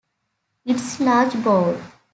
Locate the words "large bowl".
1.03-1.77